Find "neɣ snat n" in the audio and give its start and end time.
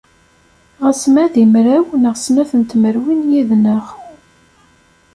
2.01-2.61